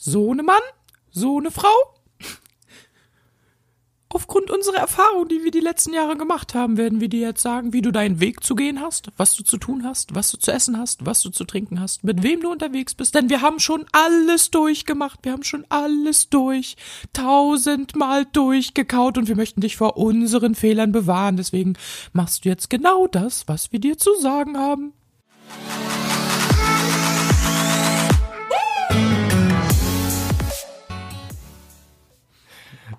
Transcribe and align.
so 0.00 0.32
ne 0.32 0.42
Mann, 0.42 0.62
so 1.10 1.40
ne 1.40 1.50
Frau. 1.50 1.68
Aufgrund 4.12 4.50
unserer 4.50 4.78
Erfahrung, 4.78 5.28
die 5.28 5.44
wir 5.44 5.52
die 5.52 5.60
letzten 5.60 5.92
Jahre 5.92 6.16
gemacht 6.16 6.52
haben, 6.54 6.76
werden 6.76 7.00
wir 7.00 7.08
dir 7.08 7.28
jetzt 7.28 7.42
sagen, 7.42 7.72
wie 7.72 7.82
du 7.82 7.92
deinen 7.92 8.18
Weg 8.18 8.42
zu 8.42 8.56
gehen 8.56 8.80
hast, 8.80 9.10
was 9.18 9.36
du 9.36 9.44
zu 9.44 9.56
tun 9.56 9.84
hast, 9.84 10.16
was 10.16 10.32
du 10.32 10.36
zu 10.36 10.50
essen 10.50 10.76
hast, 10.78 11.06
was 11.06 11.22
du 11.22 11.30
zu 11.30 11.44
trinken 11.44 11.78
hast, 11.80 12.02
mit 12.02 12.24
wem 12.24 12.40
du 12.40 12.50
unterwegs 12.50 12.96
bist. 12.96 13.14
Denn 13.14 13.28
wir 13.28 13.40
haben 13.40 13.60
schon 13.60 13.84
alles 13.92 14.50
durchgemacht, 14.50 15.20
wir 15.22 15.30
haben 15.30 15.44
schon 15.44 15.64
alles 15.68 16.28
durch, 16.28 16.76
tausendmal 17.12 18.24
durchgekaut 18.24 19.16
und 19.16 19.28
wir 19.28 19.36
möchten 19.36 19.60
dich 19.60 19.76
vor 19.76 19.96
unseren 19.96 20.56
Fehlern 20.56 20.90
bewahren. 20.90 21.36
Deswegen 21.36 21.74
machst 22.12 22.44
du 22.44 22.48
jetzt 22.48 22.68
genau 22.68 23.06
das, 23.06 23.46
was 23.46 23.70
wir 23.70 23.78
dir 23.78 23.96
zu 23.96 24.16
sagen 24.18 24.58
haben. 24.58 24.92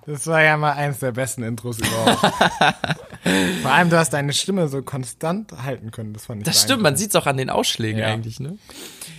Das 0.06 0.26
war 0.26 0.42
ja 0.42 0.56
mal 0.56 0.72
eins 0.72 0.98
der 0.98 1.12
besten 1.12 1.42
Intros 1.42 1.78
überhaupt. 1.78 2.20
Vor 3.62 3.70
allem, 3.70 3.88
du 3.88 3.96
hast 3.96 4.10
deine 4.12 4.32
Stimme 4.32 4.66
so 4.68 4.82
konstant 4.82 5.52
halten 5.62 5.92
können. 5.92 6.12
Das 6.12 6.26
fand 6.26 6.40
ich 6.40 6.44
Das 6.46 6.60
stimmt, 6.62 6.82
man 6.82 6.96
sieht's 6.96 7.14
auch 7.14 7.26
an 7.26 7.36
den 7.36 7.50
Ausschlägen 7.50 8.00
Ja. 8.00 8.06
eigentlich, 8.08 8.40
ne? 8.40 8.58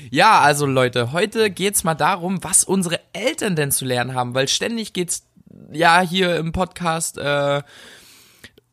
Ja, 0.10 0.42
also 0.42 0.66
Leute, 0.66 1.14
heute 1.14 1.50
geht's 1.50 1.84
mal 1.86 1.96
darum, 1.96 2.44
was 2.44 2.64
unsere 2.66 3.00
Eltern 3.14 3.56
denn 3.56 3.72
zu 3.72 3.86
lernen 3.86 4.14
haben, 4.14 4.36
weil 4.36 4.48
ständig 4.50 4.92
geht's 4.94 5.24
ja 5.72 6.02
hier 6.02 6.36
im 6.36 6.52
Podcast 6.52 7.18
äh, 7.18 7.62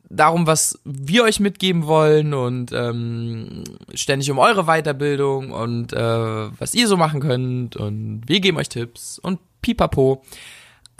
darum, 0.08 0.46
was 0.48 0.80
wir 0.84 1.22
euch 1.22 1.38
mitgeben 1.38 1.86
wollen 1.86 2.34
und 2.34 2.72
ähm, 2.72 3.62
ständig 3.94 4.30
um 4.32 4.38
eure 4.38 4.64
Weiterbildung 4.64 5.52
und 5.52 5.92
äh, 5.92 5.96
was 5.98 6.74
ihr 6.74 6.88
so 6.88 6.96
machen 6.96 7.20
könnt 7.20 7.76
und 7.76 8.22
wir 8.26 8.40
geben 8.40 8.56
euch 8.58 8.68
Tipps 8.68 9.18
und 9.20 9.38
pipapo. 9.62 10.24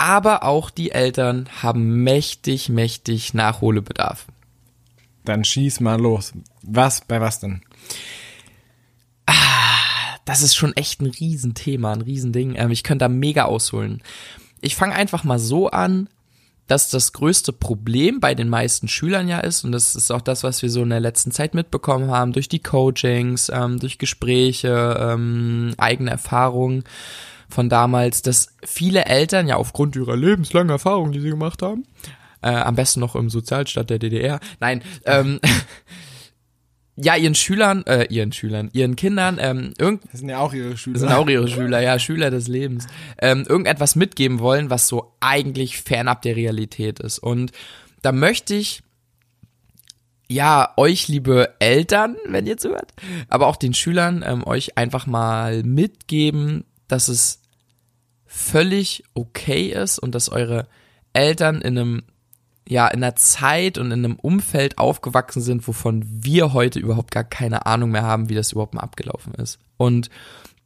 Aber 0.01 0.45
auch 0.45 0.71
die 0.71 0.93
Eltern 0.93 1.47
haben 1.61 2.03
mächtig, 2.03 2.71
mächtig 2.71 3.35
Nachholbedarf. 3.35 4.29
Dann 5.27 5.45
schieß 5.45 5.81
mal 5.81 6.01
los. 6.01 6.33
Was, 6.63 7.03
bei 7.03 7.21
was 7.21 7.41
denn? 7.41 7.61
das 10.25 10.41
ist 10.41 10.55
schon 10.55 10.75
echt 10.75 11.03
ein 11.03 11.07
Riesenthema, 11.07 11.93
ein 11.93 12.01
Riesending. 12.01 12.55
Ähm, 12.57 12.71
ich 12.71 12.83
könnte 12.83 13.05
da 13.05 13.09
mega 13.11 13.45
ausholen. 13.45 14.03
Ich 14.63 14.75
fange 14.75 14.95
einfach 14.95 15.23
mal 15.23 15.39
so 15.39 15.69
an, 15.69 16.09
dass 16.67 16.89
das 16.89 17.13
größte 17.13 17.53
Problem 17.53 18.21
bei 18.21 18.35
den 18.35 18.49
meisten 18.49 18.89
Schülern 18.89 19.29
ja 19.29 19.41
ist, 19.41 19.65
und 19.65 19.73
das 19.73 19.95
ist 19.95 20.11
auch 20.11 20.23
das, 20.23 20.45
was 20.45 20.63
wir 20.63 20.71
so 20.71 20.83
in 20.83 20.89
der 20.89 21.01
letzten 21.01 21.31
Zeit 21.31 21.53
mitbekommen 21.53 22.11
haben, 22.11 22.33
durch 22.33 22.49
die 22.49 22.63
Coachings, 22.63 23.51
ähm, 23.53 23.79
durch 23.79 23.99
Gespräche, 23.99 24.97
ähm, 24.99 25.75
eigene 25.77 26.11
Erfahrungen 26.11 26.85
von 27.51 27.69
damals, 27.69 28.23
dass 28.23 28.49
viele 28.65 29.05
Eltern 29.05 29.49
ja 29.49 29.57
aufgrund 29.57 29.97
ihrer 29.97 30.17
lebenslangen 30.17 30.71
Erfahrung, 30.71 31.13
die 31.13 31.21
sie 31.21 31.31
gemacht 31.31 31.63
haben, 31.63 31.85
äh, 32.43 32.49
am 32.49 32.75
besten 32.75 33.01
noch 33.01 33.17
im 33.17 33.31
Sozialstaat 33.31 33.91
der 33.91 33.99
DDR, 33.99 34.41
nein, 34.61 34.83
ähm, 35.05 35.41
ja, 36.97 37.17
ihren 37.17 37.35
Schülern, 37.35 37.85
äh, 37.87 38.07
ihren 38.11 38.33
Schülern, 38.33 38.71
ihren 38.73 38.97
Kindern, 38.97 39.39
ähm, 39.41 39.73
irgend, 39.79 40.05
Das 40.11 40.21
sind 40.21 40.29
ja 40.29 40.39
auch 40.39 40.53
ihre 40.53 40.77
Schüler. 40.77 40.95
das 40.95 41.03
sind 41.03 41.13
auch 41.13 41.29
ihre 41.29 41.49
Schüler, 41.49 41.81
ja, 41.81 41.99
Schüler 41.99 42.31
des 42.31 42.49
Lebens, 42.49 42.87
ähm, 43.19 43.45
irgendetwas 43.49 43.97
mitgeben 43.97 44.39
wollen, 44.39 44.71
was 44.71 44.89
so 44.89 45.15
eigentlich 45.21 45.81
fernab 45.81 46.23
der 46.23 46.37
Realität 46.37 47.01
ist. 47.01 47.19
Und 47.19 47.53
da 48.03 48.13
möchte 48.13 48.55
ich, 48.55 48.83
ja, 50.29 50.73
euch, 50.77 51.09
liebe 51.09 51.55
Eltern, 51.59 52.17
wenn 52.27 52.47
ihr 52.47 52.57
zuhört, 52.57 52.93
aber 53.29 53.49
auch 53.49 53.57
den 53.57 53.75
Schülern, 53.75 54.25
ähm, 54.25 54.47
euch 54.47 54.79
einfach 54.79 55.07
mal 55.07 55.65
mitgeben, 55.65 56.65
dass 56.93 57.09
es 57.09 57.41
völlig 58.27 59.05
okay 59.15 59.69
ist 59.69 59.99
und 59.99 60.15
dass 60.15 60.29
eure 60.29 60.69
Eltern 61.13 61.61
in 61.61 61.79
einem 61.79 62.03
ja, 62.69 62.87
in 62.87 63.03
einer 63.03 63.17
Zeit 63.17 63.79
und 63.79 63.91
in 63.91 64.05
einem 64.05 64.15
Umfeld 64.15 64.79
aufgewachsen 64.79 65.43
sind, 65.43 65.67
wovon 65.67 66.05
wir 66.07 66.53
heute 66.53 66.79
überhaupt 66.79 67.11
gar 67.11 67.25
keine 67.25 67.67
Ahnung 67.67 67.91
mehr 67.91 68.05
haben, 68.05 68.29
wie 68.29 68.37
das 68.37 68.53
überhaupt 68.53 68.75
mal 68.75 68.83
abgelaufen 68.83 69.35
ist. 69.35 69.59
Und 69.77 70.09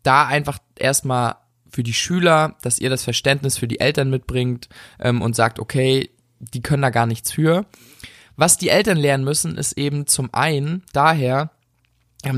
da 0.03 0.27
einfach 0.27 0.59
erstmal 0.77 1.37
für 1.71 1.83
die 1.83 1.95
Schüler, 1.95 2.57
dass 2.61 2.79
ihr 2.79 2.91
das 2.91 3.05
Verständnis 3.05 3.57
für 3.57 3.69
die 3.69 3.81
Eltern 3.81 4.11
mitbringt 4.11 4.69
ähm, 5.01 5.23
und 5.23 5.35
sagt, 5.35 5.59
okay, 5.59 6.11
die 6.39 6.61
können 6.61 6.83
da 6.83 6.91
gar 6.91 7.07
nichts 7.07 7.33
für. 7.33 7.65
Was 8.37 8.59
die 8.59 8.69
Eltern 8.69 8.99
lernen 8.99 9.25
müssen, 9.25 9.57
ist 9.57 9.73
eben 9.79 10.07
zum 10.07 10.29
einen 10.35 10.83
daher, 10.93 11.53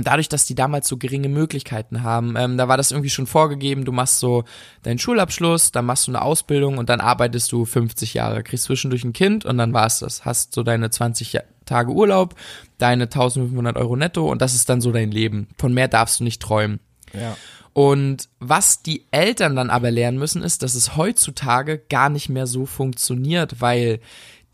dadurch, 0.02 0.28
dass 0.28 0.44
die 0.46 0.54
damals 0.54 0.88
so 0.88 0.96
geringe 0.96 1.28
Möglichkeiten 1.28 2.02
haben, 2.02 2.34
ähm, 2.36 2.56
da 2.58 2.68
war 2.68 2.76
das 2.76 2.90
irgendwie 2.90 3.10
schon 3.10 3.26
vorgegeben, 3.26 3.84
du 3.84 3.92
machst 3.92 4.18
so 4.18 4.44
deinen 4.82 4.98
Schulabschluss, 4.98 5.72
dann 5.72 5.86
machst 5.86 6.06
du 6.06 6.10
eine 6.10 6.22
Ausbildung 6.22 6.78
und 6.78 6.88
dann 6.88 7.00
arbeitest 7.00 7.52
du 7.52 7.64
50 7.64 8.14
Jahre, 8.14 8.42
kriegst 8.42 8.64
zwischendurch 8.64 9.04
ein 9.04 9.12
Kind 9.12 9.44
und 9.44 9.58
dann 9.58 9.72
war's 9.72 10.00
das. 10.00 10.24
Hast 10.24 10.52
so 10.54 10.62
deine 10.62 10.90
20 10.90 11.32
Ja- 11.32 11.42
Tage 11.64 11.90
Urlaub, 11.90 12.36
deine 12.78 13.04
1500 13.04 13.76
Euro 13.76 13.96
netto 13.96 14.30
und 14.30 14.40
das 14.40 14.54
ist 14.54 14.68
dann 14.68 14.80
so 14.80 14.92
dein 14.92 15.10
Leben. 15.10 15.48
Von 15.58 15.74
mehr 15.74 15.88
darfst 15.88 16.20
du 16.20 16.24
nicht 16.24 16.40
träumen. 16.40 16.78
Ja. 17.12 17.36
Und 17.72 18.28
was 18.38 18.82
die 18.82 19.04
Eltern 19.10 19.56
dann 19.56 19.68
aber 19.68 19.90
lernen 19.90 20.16
müssen, 20.16 20.42
ist, 20.42 20.62
dass 20.62 20.74
es 20.74 20.96
heutzutage 20.96 21.78
gar 21.78 22.08
nicht 22.08 22.28
mehr 22.28 22.46
so 22.46 22.66
funktioniert, 22.66 23.60
weil 23.60 24.00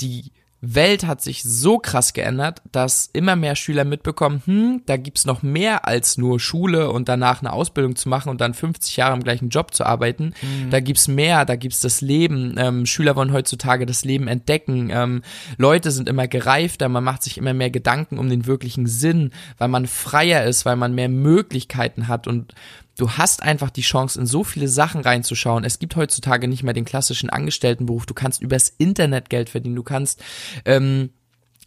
die 0.01 0.33
Welt 0.65 1.05
hat 1.05 1.21
sich 1.21 1.43
so 1.43 1.79
krass 1.79 2.13
geändert, 2.13 2.63
dass 2.71 3.11
immer 3.13 3.35
mehr 3.35 3.57
Schüler 3.57 3.85
mitbekommen, 3.85 4.43
hm, 4.45 4.83
da 4.87 4.97
gibt's 4.97 5.27
noch 5.27 5.43
mehr 5.43 5.89
als 5.89 6.19
nur 6.19 6.39
Schule 6.39 6.91
und 6.91 7.09
danach 7.09 7.41
eine 7.41 7.53
Ausbildung 7.53 7.97
zu 7.97 8.09
machen 8.09 8.29
und 8.29 8.41
dann 8.41 8.55
50 8.55 8.97
Jahre 8.97 9.15
im 9.15 9.25
gleichen 9.25 9.49
Job 9.49 9.75
zu 9.75 9.85
arbeiten. 9.85 10.35
Da 10.71 10.79
gibt's 10.79 11.09
mehr, 11.09 11.45
da 11.45 11.57
gibt's 11.57 11.81
das 11.81 12.01
Leben. 12.01 12.55
Ähm, 12.59 12.87
Schüler 12.87 13.17
wollen 13.17 13.33
heutzutage 13.33 13.87
das 13.87 14.05
Leben 14.05 14.29
entdecken. 14.29 14.91
Ähm, 14.93 15.23
Leute 15.59 15.91
sind 15.91 16.09
immer 16.09 16.29
gereifter, 16.29 16.89
man 16.89 17.03
macht 17.03 17.25
sich 17.25 17.39
immer 17.39 17.55
mehr 17.55 17.71
Gedanken 17.71 18.19
um 18.19 18.29
den 18.31 18.47
wirklichen 18.47 18.87
Sinn, 18.87 19.33
weil 19.59 19.69
man 19.69 19.89
freier 19.89 20.45
ist, 20.45 20.65
weil 20.65 20.77
man 20.77 20.95
mehr 20.95 21.09
Möglichkeiten 21.09 22.07
hat 22.07 22.29
und 22.29 22.55
du 22.97 23.11
hast 23.11 23.43
einfach 23.43 23.71
die 23.71 23.83
Chance, 23.83 24.21
in 24.21 24.27
so 24.27 24.45
viele 24.45 24.69
Sachen 24.69 25.01
reinzuschauen. 25.01 25.65
Es 25.65 25.79
gibt 25.79 25.97
heutzutage 25.97 26.49
nicht 26.49 26.63
mehr 26.63 26.75
den 26.75 26.85
klassischen 26.85 27.31
Angestelltenberuf. 27.31 28.07
Du 28.07 28.15
kannst 28.15 28.43
übers 28.43 28.69
Internet 28.69 29.31
Geld 29.31 29.49
verdienen. 29.49 29.77
Du 29.77 29.83
kannst 29.83 30.23
ähm, 30.65 31.11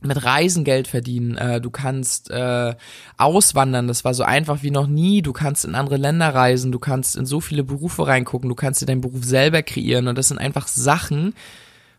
mit 0.01 0.23
Reisen 0.23 0.63
Geld 0.63 0.87
verdienen. 0.87 1.37
Äh, 1.37 1.61
du 1.61 1.69
kannst 1.69 2.29
äh, 2.29 2.75
auswandern. 3.17 3.87
Das 3.87 4.03
war 4.03 4.13
so 4.13 4.23
einfach 4.23 4.63
wie 4.63 4.71
noch 4.71 4.87
nie. 4.87 5.21
Du 5.21 5.33
kannst 5.33 5.65
in 5.65 5.75
andere 5.75 5.97
Länder 5.97 6.33
reisen. 6.33 6.71
Du 6.71 6.79
kannst 6.79 7.15
in 7.15 7.25
so 7.25 7.39
viele 7.41 7.63
Berufe 7.63 8.07
reingucken. 8.07 8.49
Du 8.49 8.55
kannst 8.55 8.81
dir 8.81 8.85
deinen 8.85 9.01
Beruf 9.01 9.23
selber 9.23 9.63
kreieren. 9.63 10.07
Und 10.07 10.17
das 10.17 10.27
sind 10.27 10.37
einfach 10.37 10.67
Sachen, 10.67 11.33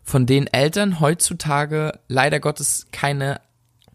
von 0.03 0.25
denen 0.25 0.47
Eltern 0.47 0.99
heutzutage 0.99 1.99
leider 2.07 2.39
Gottes 2.39 2.87
keine 2.91 3.41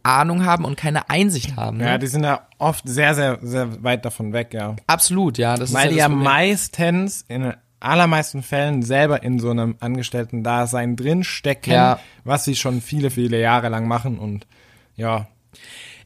Ahnung 0.05 0.45
haben 0.45 0.65
und 0.65 0.77
keine 0.77 1.09
Einsicht 1.11 1.57
haben. 1.57 1.79
Ne? 1.79 1.85
Ja, 1.85 1.99
die 1.99 2.07
sind 2.07 2.25
ja 2.25 2.47
oft 2.59 2.89
sehr, 2.89 3.15
sehr, 3.15 3.39
sehr 3.43 3.83
weit 3.83 4.05
davon 4.05 4.33
weg, 4.33 4.53
ja. 4.55 4.77
Absolut, 4.87 5.39
ja. 5.39 5.57
Das 5.57 5.73
Weil 5.73 5.87
ist 5.87 5.93
die 5.93 5.97
ja 5.99 6.05
ja 6.05 6.09
das 6.09 6.13
Problem. 6.17 6.25
meistens 6.33 7.25
in 7.29 7.55
allermeisten 7.81 8.43
Fällen 8.43 8.83
selber 8.83 9.23
in 9.23 9.39
so 9.41 9.51
einem 9.51 9.77
Angestellten-Dasein 9.81 10.97
drinstecken, 10.97 11.73
Ja. 11.73 11.99
was 12.25 12.45
sie 12.45 12.55
schon 12.57 12.81
viele, 12.81 13.11
viele 13.11 13.41
Jahre 13.41 13.69
lang 13.69 13.87
machen 13.89 14.19
und 14.19 14.47
ja, 14.97 15.27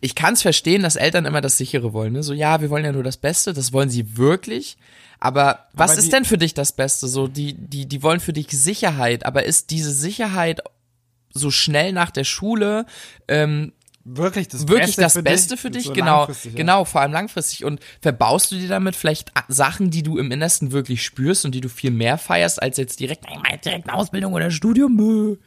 ich 0.01 0.15
kann 0.15 0.35
es 0.35 0.43
verstehen, 0.43 0.83
dass 0.83 0.97
Eltern 0.97 1.25
immer 1.25 1.41
das 1.41 1.57
sichere 1.57 1.93
wollen. 1.93 2.13
Ne? 2.13 2.23
So, 2.23 2.33
ja, 2.33 2.61
wir 2.61 2.71
wollen 2.71 2.85
ja 2.85 2.93
nur 2.93 3.03
das 3.03 3.17
Beste, 3.17 3.53
das 3.53 3.73
wollen 3.73 3.89
sie 3.91 4.17
wirklich. 4.17 4.77
Aber 5.19 5.67
was 5.73 5.93
Aber 5.93 5.99
ist 5.99 6.07
die- 6.07 6.11
denn 6.11 6.25
für 6.27 6.39
dich 6.39 6.53
das 6.55 6.73
Beste? 6.73 7.09
So, 7.09 7.27
die, 7.29 7.55
die, 7.55 7.87
die 7.87 8.03
wollen 8.03 8.21
für 8.21 8.33
dich 8.35 8.49
Sicherheit, 8.51 9.25
aber 9.25 9.45
ist 9.45 9.71
diese 9.71 9.91
Sicherheit 9.93 10.61
so 11.33 11.51
schnell 11.51 11.93
nach 11.93 12.11
der 12.11 12.25
Schule 12.25 12.87
ähm, 13.29 13.73
wirklich 14.09 14.49
das 14.49 14.69
wirklich 14.69 14.97
Beste 14.97 15.01
das 15.03 15.13
für 15.15 15.23
Beste 15.23 15.55
dich, 15.55 15.61
für 15.61 15.71
dich? 15.71 15.85
so 15.85 15.93
genau, 15.93 16.27
ja. 16.29 16.35
genau, 16.55 16.85
vor 16.85 17.01
allem 17.01 17.13
langfristig. 17.13 17.65
Und 17.65 17.81
verbaust 18.01 18.53
du 18.53 18.57
dir 18.57 18.69
damit 18.69 18.95
vielleicht 18.95 19.33
Sachen, 19.49 19.91
die 19.91 20.03
du 20.03 20.17
im 20.19 20.31
Innersten 20.31 20.73
wirklich 20.73 21.03
spürst 21.03 21.45
und 21.45 21.55
die 21.55 21.61
du 21.61 21.69
viel 21.69 21.91
mehr 21.91 22.17
feierst, 22.17 22.63
als 22.63 22.77
jetzt 22.77 23.01
direkt, 23.01 23.25
ich 23.29 23.43
meine, 23.43 23.59
direkt 23.59 23.89
eine 23.89 23.99
Ausbildung 23.99 24.33
oder 24.33 24.51
Studium? 24.51 25.39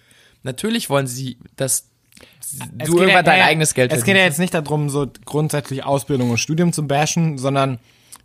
Natürlich 0.43 0.89
wollen 0.89 1.07
sie, 1.07 1.37
dass 1.55 1.89
du 2.73 2.97
irgendwann 2.97 3.09
ja- 3.09 3.23
dein 3.23 3.39
ja, 3.39 3.45
eigenes 3.45 3.73
Geld 3.73 3.93
Es 3.93 4.03
geht 4.03 4.15
ja 4.17 4.23
jetzt 4.23 4.39
nicht 4.39 4.53
darum, 4.53 4.89
so 4.89 5.07
grundsätzlich 5.25 5.83
Ausbildung 5.83 6.31
und 6.31 6.37
Studium 6.37 6.73
zu 6.73 6.85
bashen, 6.87 7.37
sondern 7.37 7.79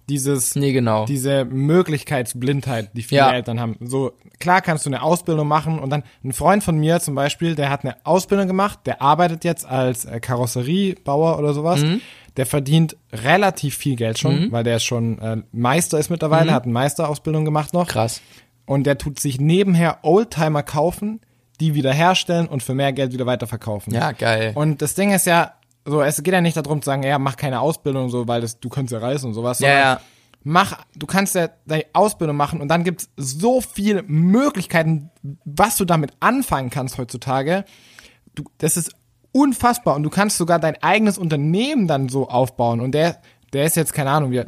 dieses, 0.09 0.55
Nee, 0.57 0.73
genau. 0.73 1.07
diese 1.07 1.45
Möglichkeitsblindheit, 1.45 2.91
die 2.95 3.03
viele 3.03 3.21
Ja. 3.21 3.33
Eltern 3.33 3.61
haben. 3.61 3.77
So, 3.81 4.13
klar 4.39 4.61
kannst 4.61 4.87
du 4.87 4.91
eine 4.91 5.03
Ausbildung 5.03 5.49
machen 5.49 5.79
und 5.79 5.91
dann 5.91 6.03
ein 6.23 6.33
Freund 6.33 6.63
von 6.63 6.77
mir 6.77 7.01
zum 7.01 7.15
Beispiel, 7.15 7.55
der 7.55 7.71
hat 7.71 7.85
eine 7.85 7.97
Ausbildung 8.05 8.47
gemacht, 8.47 8.81
der 8.87 9.01
arbeitet 9.03 9.45
jetzt 9.45 9.67
als 9.67 10.05
äh, 10.05 10.21
Karosseriebauer 10.21 11.39
oder 11.39 11.55
sowas. 11.55 11.81
Mhm. 11.83 12.01
Der 12.37 12.47
verdient 12.47 12.97
relativ 13.13 13.77
viel 13.77 13.95
Geld 13.95 14.19
schon, 14.19 14.51
weil 14.51 14.65
der 14.65 14.81
schon 14.81 15.19
äh, 15.21 15.37
Meister 15.53 15.99
ist 16.01 16.11
mittlerweile, 16.11 16.53
hat 16.53 16.65
eine 16.65 16.73
Meisterausbildung 16.73 17.45
gemacht 17.45 17.73
noch. 17.73 17.87
Mhm. 17.87 17.93
Krass. 17.93 18.21
Und 18.67 18.85
der 18.87 18.99
tut 18.99 19.21
sich 19.21 19.41
nebenher 19.41 19.99
Oldtimer 20.03 20.63
kaufen, 20.65 21.21
die 21.61 21.75
wieder 21.77 21.93
herstellen 21.93 22.47
und 22.49 22.63
für 22.65 22.75
mehr 22.75 22.93
Geld 22.93 23.13
wieder 23.13 23.27
weiterverkaufen. 23.27 23.95
Ja, 23.95 24.11
geil. 24.11 24.51
Und 24.57 24.83
das 24.83 24.95
Ding 24.97 25.13
ist 25.13 25.27
ja, 25.27 25.53
so, 25.85 26.03
es 26.03 26.23
geht 26.23 26.33
ja 26.33 26.41
nicht 26.41 26.57
darum 26.57 26.81
zu 26.81 26.87
sagen, 26.87 27.03
ja, 27.03 27.19
mach 27.19 27.37
keine 27.37 27.61
Ausbildung, 27.61 28.09
so, 28.09 28.27
weil 28.27 28.41
das, 28.41 28.59
du 28.59 28.69
könntest 28.69 28.93
ja 28.93 28.99
reisen 28.99 29.29
und 29.29 29.35
sowas. 29.35 29.59
Ja, 29.59 29.69
ja. 29.69 30.01
mach, 30.43 30.85
du 30.97 31.07
kannst 31.07 31.35
ja 31.35 31.49
deine 31.67 31.85
Ausbildung 31.93 32.37
machen 32.37 32.61
und 32.61 32.69
dann 32.69 32.85
gibt's 32.85 33.11
so 33.17 33.61
viele 33.61 34.03
Möglichkeiten, 34.03 35.11
was 35.45 35.77
du 35.77 35.85
damit 35.85 36.13
anfangen 36.21 36.71
kannst 36.71 36.99
heutzutage. 36.99 37.65
Du, 38.35 38.45
das 38.59 38.77
ist 38.77 38.93
unfassbar 39.33 39.97
und 39.97 40.05
du 40.05 40.11
kannst 40.11 40.39
sogar 40.39 40.59
dein 40.59 40.83
eigenes 40.83 41.19
Unternehmen 41.19 41.87
dann 41.87 42.09
so 42.09 42.29
aufbauen 42.29 42.81
und 42.81 42.93
der, 42.93 43.21
der 43.53 43.65
ist 43.65 43.77
jetzt, 43.77 43.93
keine 43.93 44.11
Ahnung, 44.11 44.31
wir, 44.31 44.47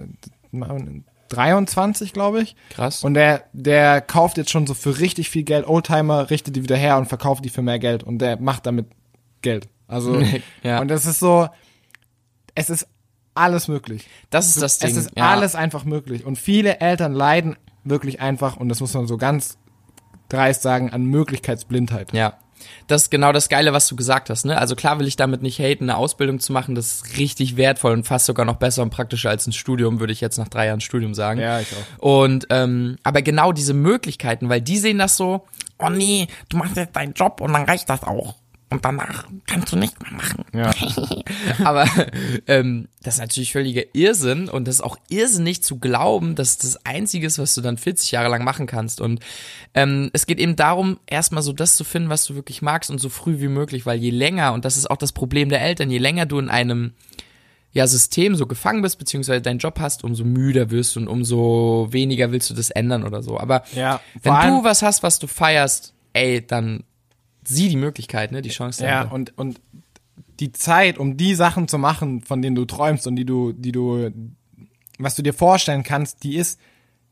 23, 1.28 2.12
glaube 2.12 2.40
ich. 2.42 2.56
Krass. 2.70 3.04
Und 3.04 3.14
der, 3.14 3.44
der 3.52 4.00
kauft 4.00 4.36
jetzt 4.36 4.50
schon 4.50 4.66
so 4.66 4.74
für 4.74 5.00
richtig 5.00 5.28
viel 5.28 5.42
Geld 5.42 5.66
Oldtimer, 5.66 6.30
richtet 6.30 6.56
die 6.56 6.62
wieder 6.62 6.76
her 6.76 6.96
und 6.96 7.06
verkauft 7.06 7.44
die 7.44 7.50
für 7.50 7.62
mehr 7.62 7.78
Geld 7.78 8.02
und 8.02 8.18
der 8.18 8.40
macht 8.40 8.66
damit 8.66 8.86
Geld. 9.42 9.68
Also, 9.88 10.20
Ja. 10.62 10.80
und 10.80 10.88
das 10.88 11.06
ist 11.06 11.20
so, 11.20 11.48
es 12.54 12.70
ist 12.70 12.88
alles 13.34 13.68
möglich. 13.68 14.08
Das 14.30 14.48
ist 14.48 14.62
das 14.62 14.78
Ding. 14.78 14.90
Es 14.90 14.96
ist 14.96 15.10
ja. 15.16 15.30
alles 15.30 15.54
einfach 15.54 15.84
möglich. 15.84 16.24
Und 16.24 16.38
viele 16.38 16.80
Eltern 16.80 17.12
leiden 17.12 17.56
wirklich 17.84 18.20
einfach, 18.20 18.56
und 18.56 18.68
das 18.68 18.80
muss 18.80 18.94
man 18.94 19.06
so 19.06 19.16
ganz 19.16 19.58
dreist 20.28 20.62
sagen, 20.62 20.90
an 20.90 21.04
Möglichkeitsblindheit. 21.04 22.12
Ja. 22.12 22.38
Das 22.86 23.02
ist 23.02 23.10
genau 23.10 23.32
das 23.32 23.50
Geile, 23.50 23.74
was 23.74 23.86
du 23.86 23.96
gesagt 23.96 24.30
hast, 24.30 24.46
ne? 24.46 24.56
Also 24.58 24.76
klar 24.76 24.98
will 24.98 25.06
ich 25.06 25.16
damit 25.16 25.42
nicht 25.42 25.58
haten, 25.58 25.84
eine 25.84 25.96
Ausbildung 25.98 26.40
zu 26.40 26.54
machen, 26.54 26.74
das 26.74 26.86
ist 26.94 27.18
richtig 27.18 27.58
wertvoll 27.58 27.92
und 27.92 28.06
fast 28.06 28.24
sogar 28.24 28.46
noch 28.46 28.56
besser 28.56 28.82
und 28.82 28.88
praktischer 28.88 29.28
als 29.28 29.46
ein 29.46 29.52
Studium, 29.52 30.00
würde 30.00 30.14
ich 30.14 30.22
jetzt 30.22 30.38
nach 30.38 30.48
drei 30.48 30.66
Jahren 30.66 30.80
Studium 30.80 31.14
sagen. 31.14 31.38
Ja, 31.38 31.60
ich 31.60 31.68
auch. 31.72 32.02
Und 32.02 32.46
ähm, 32.48 32.96
aber 33.02 33.20
genau 33.20 33.52
diese 33.52 33.74
Möglichkeiten, 33.74 34.48
weil 34.48 34.62
die 34.62 34.78
sehen 34.78 34.96
das 34.96 35.18
so, 35.18 35.44
oh 35.78 35.90
nee, 35.90 36.28
du 36.48 36.56
machst 36.56 36.76
jetzt 36.76 36.96
deinen 36.96 37.12
Job 37.12 37.42
und 37.42 37.52
dann 37.52 37.64
reicht 37.64 37.90
das 37.90 38.02
auch. 38.02 38.36
Und 38.76 38.84
danach 38.84 39.24
kannst 39.46 39.72
du 39.72 39.76
nichts 39.76 39.98
mehr 40.02 40.12
machen. 40.12 40.44
Ja. 40.52 40.70
Aber 41.64 41.86
ähm, 42.46 42.88
das 43.02 43.14
ist 43.14 43.20
natürlich 43.20 43.52
völliger 43.52 43.84
Irrsinn 43.94 44.50
und 44.50 44.68
das 44.68 44.74
ist 44.74 44.80
auch 44.82 44.98
irrsinnig 45.08 45.62
zu 45.62 45.78
glauben, 45.78 46.34
dass 46.34 46.58
das 46.58 46.84
Einzige 46.84 47.26
ist, 47.26 47.38
was 47.38 47.54
du 47.54 47.62
dann 47.62 47.78
40 47.78 48.10
Jahre 48.10 48.28
lang 48.28 48.44
machen 48.44 48.66
kannst. 48.66 49.00
Und 49.00 49.20
ähm, 49.72 50.10
es 50.12 50.26
geht 50.26 50.38
eben 50.38 50.56
darum, 50.56 51.00
erstmal 51.06 51.42
so 51.42 51.54
das 51.54 51.76
zu 51.76 51.84
finden, 51.84 52.10
was 52.10 52.26
du 52.26 52.34
wirklich 52.34 52.60
magst 52.60 52.90
und 52.90 52.98
so 52.98 53.08
früh 53.08 53.40
wie 53.40 53.48
möglich, 53.48 53.86
weil 53.86 53.98
je 53.98 54.10
länger, 54.10 54.52
und 54.52 54.66
das 54.66 54.76
ist 54.76 54.90
auch 54.90 54.98
das 54.98 55.12
Problem 55.12 55.48
der 55.48 55.62
Eltern, 55.62 55.90
je 55.90 55.96
länger 55.96 56.26
du 56.26 56.38
in 56.38 56.50
einem 56.50 56.92
ja, 57.72 57.86
System 57.86 58.34
so 58.34 58.46
gefangen 58.46 58.82
bist, 58.82 58.98
beziehungsweise 58.98 59.40
deinen 59.40 59.58
Job 59.58 59.80
hast, 59.80 60.04
umso 60.04 60.22
müder 60.22 60.70
wirst 60.70 60.96
du 60.96 61.00
und 61.00 61.08
umso 61.08 61.88
weniger 61.92 62.30
willst 62.30 62.50
du 62.50 62.54
das 62.54 62.68
ändern 62.68 63.04
oder 63.04 63.22
so. 63.22 63.40
Aber 63.40 63.62
Ja, 63.74 64.02
wenn 64.22 64.34
du 64.34 64.64
was 64.64 64.82
hast, 64.82 65.02
was 65.02 65.18
du 65.18 65.26
feierst, 65.26 65.94
ey, 66.12 66.46
dann 66.46 66.84
sieh 67.48 67.68
die 67.68 67.76
Möglichkeit, 67.76 68.32
ne, 68.32 68.42
die 68.42 68.50
Chance. 68.50 68.84
Ja, 68.84 69.02
und, 69.02 69.36
und 69.38 69.60
die 70.40 70.52
Zeit, 70.52 70.98
um 70.98 71.16
die 71.16 71.34
Sachen 71.34 71.68
zu 71.68 71.78
machen, 71.78 72.22
von 72.22 72.42
denen 72.42 72.56
du 72.56 72.64
träumst 72.64 73.06
und 73.06 73.16
die 73.16 73.24
du, 73.24 73.52
die 73.52 73.72
du, 73.72 74.10
was 74.98 75.14
du 75.14 75.22
dir 75.22 75.32
vorstellen 75.32 75.82
kannst, 75.82 76.24
die 76.24 76.36
ist 76.36 76.60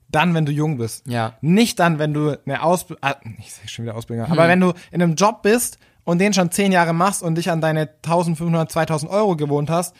dann, 0.08 0.34
wenn 0.34 0.46
du 0.46 0.52
jung 0.52 0.78
bist. 0.78 1.06
Ja. 1.06 1.34
Nicht 1.40 1.80
dann, 1.80 1.98
wenn 1.98 2.12
du 2.14 2.38
eine 2.44 2.62
Ausbildung, 2.62 3.02
ah, 3.02 3.16
ich 3.38 3.52
sag 3.54 3.68
schon 3.68 3.84
wieder 3.84 3.96
Ausbildung, 3.96 4.26
Hm. 4.26 4.32
aber 4.32 4.48
wenn 4.48 4.60
du 4.60 4.72
in 4.90 5.02
einem 5.02 5.14
Job 5.16 5.42
bist 5.42 5.78
und 6.04 6.18
den 6.18 6.34
schon 6.34 6.50
zehn 6.50 6.70
Jahre 6.72 6.92
machst 6.92 7.22
und 7.22 7.36
dich 7.36 7.50
an 7.50 7.60
deine 7.60 7.88
1500, 8.02 8.70
2000 8.70 9.10
Euro 9.10 9.36
gewohnt 9.36 9.70
hast, 9.70 9.96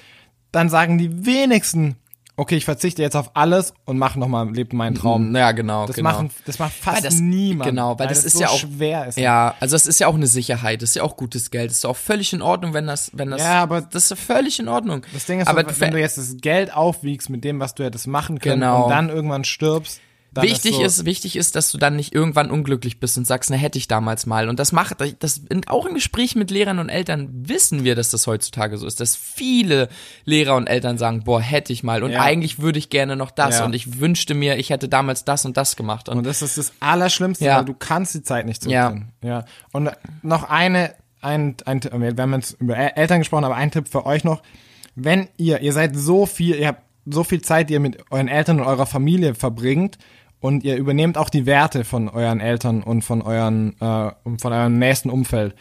dann 0.52 0.68
sagen 0.68 0.98
die 0.98 1.26
wenigsten, 1.26 1.96
okay, 2.36 2.56
ich 2.56 2.64
verzichte 2.64 3.02
jetzt 3.02 3.14
auf 3.16 3.30
alles 3.34 3.74
und 3.84 3.98
mache 3.98 4.18
nochmal, 4.18 4.50
lebt 4.52 4.72
meinen 4.72 4.94
Traum. 4.94 5.34
ja, 5.36 5.52
genau. 5.52 5.86
Das 5.86 5.96
genau. 5.96 6.10
machen, 6.10 6.30
das 6.46 6.58
macht 6.58 6.72
fast 6.72 6.96
Weil 6.96 7.02
das- 7.02 7.20
niemand. 7.20 7.70
Genau, 7.70 7.98
weil, 7.98 8.08
das, 8.08 8.24
ist 8.24 8.34
so 8.34 8.40
ja 8.40 8.48
auch 8.48 8.58
schwer 8.58 9.06
ist. 9.06 9.18
Ja, 9.18 9.54
also 9.60 9.74
das 9.74 9.86
ist 9.86 10.00
ja 10.00 10.06
auch 10.08 10.14
eine 10.14 10.26
Sicherheit, 10.26 10.82
das 10.82 10.90
ist 10.90 10.96
ja 10.96 11.02
auch 11.02 11.16
gutes 11.16 11.50
Geld, 11.50 11.70
das 11.70 11.78
ist 11.78 11.84
auch 11.84 11.96
völlig 11.96 12.32
in 12.32 12.42
Ordnung, 12.42 12.74
wenn 12.74 12.86
das, 12.86 13.10
wenn 13.14 13.30
das, 13.30 13.40
Ja, 13.40 13.62
aber- 13.62 13.82
das 13.82 14.10
ist 14.10 14.18
völlig 14.20 14.58
in 14.58 14.68
Ordnung. 14.68 15.02
Das 15.12 15.26
Ding 15.26 15.40
ist, 15.40 15.48
aber 15.48 15.64
wenn 15.80 15.90
du 15.92 16.00
jetzt 16.00 16.18
das 16.18 16.36
Geld 16.40 16.74
aufwiegst 16.74 17.30
mit 17.30 17.44
dem, 17.44 17.60
was 17.60 17.74
du 17.74 17.84
hättest 17.84 18.06
machen 18.06 18.38
können 18.40 18.60
Genau. 18.60 18.84
und 18.84 18.90
dann 18.90 19.08
irgendwann 19.10 19.44
stirbst, 19.44 20.00
wichtig 20.42 20.80
ist, 20.80 20.96
so, 20.96 21.06
wichtig 21.06 21.36
ist, 21.36 21.56
dass 21.56 21.70
du 21.70 21.78
dann 21.78 21.96
nicht 21.96 22.14
irgendwann 22.14 22.50
unglücklich 22.50 22.98
bist 23.00 23.16
und 23.18 23.26
sagst, 23.26 23.50
na 23.50 23.56
hätte 23.56 23.78
ich 23.78 23.88
damals 23.88 24.26
mal. 24.26 24.48
Und 24.48 24.58
das 24.58 24.72
macht, 24.72 24.96
das 25.20 25.42
auch 25.66 25.86
im 25.86 25.94
Gespräch 25.94 26.34
mit 26.36 26.50
Lehrern 26.50 26.78
und 26.78 26.88
Eltern 26.88 27.28
wissen 27.32 27.84
wir, 27.84 27.94
dass 27.94 28.10
das 28.10 28.26
heutzutage 28.26 28.76
so 28.78 28.86
ist, 28.86 29.00
dass 29.00 29.16
viele 29.16 29.88
Lehrer 30.24 30.56
und 30.56 30.66
Eltern 30.66 30.98
sagen, 30.98 31.24
boah, 31.24 31.40
hätte 31.40 31.72
ich 31.72 31.82
mal 31.82 32.02
und 32.02 32.12
Ja. 32.12 32.22
eigentlich 32.22 32.58
würde 32.60 32.78
ich 32.78 32.90
gerne 32.90 33.16
noch 33.16 33.30
das 33.30 33.58
Ja. 33.58 33.64
und 33.64 33.74
ich 33.74 34.00
wünschte 34.00 34.34
mir, 34.34 34.56
ich 34.58 34.70
hätte 34.70 34.88
damals 34.88 35.24
das 35.24 35.44
und 35.44 35.56
das 35.56 35.76
gemacht. 35.76 36.08
Und 36.08 36.18
Und 36.18 36.24
das 36.26 36.42
ist 36.42 36.58
das 36.58 36.72
Allerschlimmste, 36.80 37.44
Ja. 37.44 37.58
weil 37.58 37.64
du 37.64 37.74
kannst 37.74 38.14
die 38.14 38.22
Zeit 38.22 38.46
nicht 38.46 38.62
zurückdrehen. 38.62 39.12
Ja. 39.22 39.44
Und 39.72 39.90
noch 40.22 40.44
eine, 40.50 40.94
ein, 41.20 41.56
ein, 41.64 41.80
Tipp, 41.80 41.92
wir 41.92 42.14
haben 42.16 42.32
jetzt 42.34 42.56
über 42.60 42.76
El- 42.76 42.92
Eltern 42.96 43.18
gesprochen, 43.20 43.44
aber 43.44 43.56
ein 43.56 43.70
Tipp 43.70 43.88
für 43.88 44.04
euch 44.06 44.24
noch. 44.24 44.42
Wenn 44.94 45.28
ihr, 45.36 45.60
ihr 45.60 45.72
seid 45.72 45.96
so 45.96 46.26
viel, 46.26 46.54
ihr 46.56 46.68
habt 46.68 46.82
so 47.06 47.24
viel 47.24 47.42
Zeit, 47.42 47.68
die 47.68 47.74
ihr 47.74 47.80
mit 47.80 47.98
euren 48.10 48.28
Eltern 48.28 48.60
und 48.60 48.66
eurer 48.66 48.86
Familie 48.86 49.34
verbringt 49.34 49.98
und 50.44 50.62
ihr 50.62 50.76
übernehmt 50.76 51.16
auch 51.16 51.30
die 51.30 51.46
Werte 51.46 51.84
von 51.84 52.10
euren 52.10 52.38
Eltern 52.38 52.82
und 52.82 53.00
von 53.00 53.22
euren, 53.22 53.80
äh, 53.80 54.10
von 54.38 54.52
eurem 54.52 54.78
nächsten 54.78 55.08
Umfeld. 55.08 55.54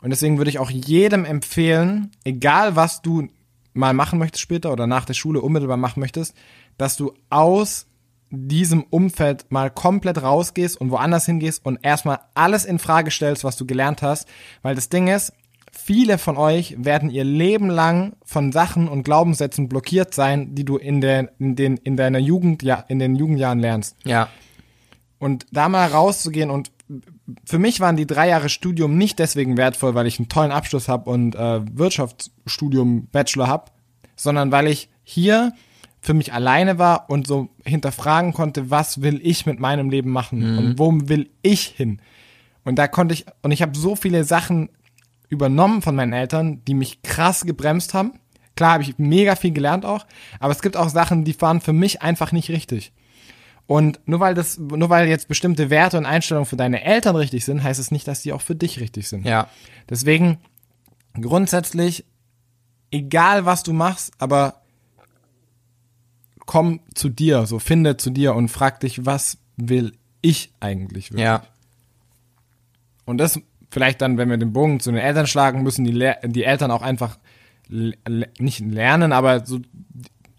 Und 0.00 0.08
deswegen 0.08 0.38
würde 0.38 0.48
ich 0.48 0.58
auch 0.58 0.70
jedem 0.70 1.26
empfehlen, 1.26 2.12
egal 2.24 2.74
was 2.74 3.02
du 3.02 3.28
mal 3.74 3.92
machen 3.92 4.18
möchtest 4.18 4.40
später 4.40 4.72
oder 4.72 4.86
nach 4.86 5.04
der 5.04 5.12
Schule 5.12 5.42
unmittelbar 5.42 5.76
machen 5.76 6.00
möchtest, 6.00 6.34
dass 6.78 6.96
du 6.96 7.12
aus 7.28 7.88
diesem 8.30 8.84
Umfeld 8.84 9.44
mal 9.50 9.70
komplett 9.70 10.22
rausgehst 10.22 10.80
und 10.80 10.90
woanders 10.90 11.26
hingehst 11.26 11.66
und 11.66 11.80
erstmal 11.82 12.20
alles 12.32 12.64
in 12.64 12.78
Frage 12.78 13.10
stellst, 13.10 13.44
was 13.44 13.58
du 13.58 13.66
gelernt 13.66 14.00
hast, 14.00 14.26
weil 14.62 14.74
das 14.74 14.88
Ding 14.88 15.08
ist, 15.08 15.34
viele 15.72 16.18
von 16.18 16.36
euch 16.36 16.76
werden 16.78 17.10
ihr 17.10 17.24
Leben 17.24 17.70
lang 17.70 18.14
von 18.24 18.52
Sachen 18.52 18.88
und 18.88 19.02
Glaubenssätzen 19.02 19.68
blockiert 19.68 20.14
sein, 20.14 20.54
die 20.54 20.64
du 20.64 20.76
in 20.76 21.00
der 21.00 21.32
in 21.38 21.56
den 21.56 21.76
in 21.78 21.96
deiner 21.96 22.18
Jugend 22.18 22.62
ja 22.62 22.84
in 22.88 22.98
den 22.98 23.16
Jugendjahren 23.16 23.58
lernst. 23.58 23.96
ja, 24.04 24.28
Und 25.18 25.46
da 25.50 25.68
mal 25.68 25.88
rauszugehen 25.88 26.50
und 26.50 26.70
für 27.46 27.58
mich 27.58 27.80
waren 27.80 27.96
die 27.96 28.06
drei 28.06 28.28
Jahre 28.28 28.50
Studium 28.50 28.98
nicht 28.98 29.18
deswegen 29.18 29.56
wertvoll, 29.56 29.94
weil 29.94 30.06
ich 30.06 30.18
einen 30.18 30.28
tollen 30.28 30.52
Abschluss 30.52 30.88
habe 30.88 31.08
und 31.08 31.34
äh, 31.34 31.60
Wirtschaftsstudium 31.76 33.06
Bachelor 33.06 33.48
habe, 33.48 33.70
sondern 34.14 34.52
weil 34.52 34.66
ich 34.66 34.90
hier 35.02 35.52
für 36.00 36.14
mich 36.14 36.32
alleine 36.32 36.78
war 36.78 37.08
und 37.08 37.26
so 37.26 37.48
hinterfragen 37.64 38.32
konnte, 38.32 38.70
was 38.70 39.00
will 39.00 39.20
ich 39.22 39.46
mit 39.46 39.60
meinem 39.60 39.88
Leben 39.88 40.10
machen 40.10 40.58
und 40.58 40.78
wo 40.78 40.92
will 41.08 41.30
ich 41.42 41.62
hin. 41.62 42.00
Und 42.64 42.76
da 42.76 42.88
konnte 42.88 43.14
ich, 43.14 43.24
und 43.42 43.52
ich 43.52 43.62
habe 43.62 43.78
so 43.78 43.96
viele 43.96 44.24
Sachen 44.24 44.68
übernommen 45.32 45.82
von 45.82 45.96
meinen 45.96 46.12
Eltern, 46.12 46.62
die 46.66 46.74
mich 46.74 47.02
krass 47.02 47.44
gebremst 47.44 47.94
haben. 47.94 48.20
Klar 48.54 48.74
habe 48.74 48.82
ich 48.82 48.98
mega 48.98 49.34
viel 49.34 49.52
gelernt 49.52 49.86
auch, 49.86 50.06
aber 50.38 50.52
es 50.52 50.60
gibt 50.60 50.76
auch 50.76 50.90
Sachen, 50.90 51.24
die 51.24 51.40
waren 51.40 51.60
für 51.62 51.72
mich 51.72 52.02
einfach 52.02 52.32
nicht 52.32 52.50
richtig. 52.50 52.92
Und 53.66 54.00
nur 54.06 54.20
weil 54.20 54.34
das, 54.34 54.58
nur 54.58 54.90
weil 54.90 55.08
jetzt 55.08 55.28
bestimmte 55.28 55.70
Werte 55.70 55.96
und 55.96 56.04
Einstellungen 56.04 56.44
für 56.46 56.56
deine 56.56 56.82
Eltern 56.84 57.16
richtig 57.16 57.46
sind, 57.46 57.62
heißt 57.62 57.80
es 57.80 57.90
nicht, 57.90 58.06
dass 58.06 58.20
die 58.20 58.32
auch 58.34 58.42
für 58.42 58.54
dich 58.54 58.78
richtig 58.78 59.08
sind. 59.08 59.24
ja, 59.24 59.48
Deswegen 59.88 60.38
grundsätzlich, 61.18 62.04
egal 62.90 63.46
was 63.46 63.62
du 63.62 63.72
machst, 63.72 64.12
aber 64.18 64.60
komm 66.44 66.80
zu 66.94 67.08
dir, 67.08 67.46
so 67.46 67.58
finde 67.58 67.96
zu 67.96 68.10
dir 68.10 68.34
und 68.34 68.48
frag 68.48 68.80
dich, 68.80 69.06
was 69.06 69.38
will 69.56 69.92
ich 70.20 70.52
eigentlich 70.60 71.10
wirklich? 71.10 71.24
ja, 71.24 71.42
Und 73.06 73.16
das 73.18 73.40
vielleicht 73.72 74.00
dann, 74.02 74.18
wenn 74.18 74.28
wir 74.28 74.36
den 74.36 74.52
Bogen 74.52 74.78
zu 74.80 74.90
den 74.92 75.00
Eltern 75.00 75.26
schlagen, 75.26 75.62
müssen 75.62 75.84
die, 75.84 75.92
Le 75.92 76.16
die 76.24 76.44
Eltern 76.44 76.70
auch 76.70 76.82
einfach 76.82 77.18
le 77.68 77.94
nicht 78.38 78.60
lernen, 78.60 79.12
aber 79.12 79.46
so, 79.46 79.60